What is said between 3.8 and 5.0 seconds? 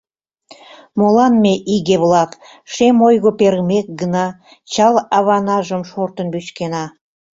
гына Чал